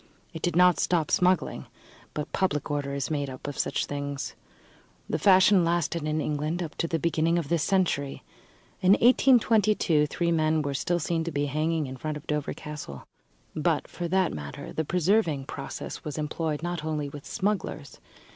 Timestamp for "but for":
13.55-14.07